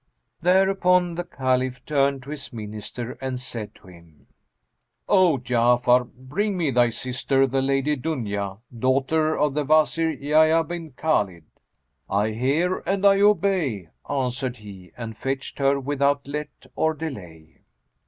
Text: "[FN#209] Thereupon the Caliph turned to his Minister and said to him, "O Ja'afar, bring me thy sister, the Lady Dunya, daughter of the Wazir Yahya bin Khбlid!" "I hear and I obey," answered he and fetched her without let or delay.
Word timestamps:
"[FN#209] 0.01 0.41
Thereupon 0.41 1.13
the 1.13 1.23
Caliph 1.23 1.85
turned 1.85 2.23
to 2.23 2.31
his 2.31 2.51
Minister 2.51 3.19
and 3.21 3.39
said 3.39 3.75
to 3.75 3.87
him, 3.87 4.25
"O 5.07 5.37
Ja'afar, 5.37 6.09
bring 6.11 6.57
me 6.57 6.71
thy 6.71 6.89
sister, 6.89 7.45
the 7.45 7.61
Lady 7.61 7.95
Dunya, 7.95 8.57
daughter 8.75 9.37
of 9.37 9.53
the 9.53 9.63
Wazir 9.63 10.09
Yahya 10.09 10.63
bin 10.63 10.93
Khбlid!" 10.93 11.43
"I 12.09 12.29
hear 12.31 12.79
and 12.87 13.05
I 13.05 13.19
obey," 13.21 13.89
answered 14.09 14.57
he 14.57 14.91
and 14.97 15.15
fetched 15.15 15.59
her 15.59 15.79
without 15.79 16.27
let 16.27 16.49
or 16.75 16.95
delay. 16.95 17.61